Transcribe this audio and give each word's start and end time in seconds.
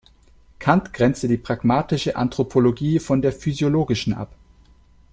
Kant 0.57 0.93
grenzt 0.93 1.21
die 1.21 1.37
pragmatische 1.37 2.15
Anthropologie 2.15 2.97
von 2.97 3.21
der 3.21 3.31
physiologischen 3.31 4.13
ab. 4.15 4.33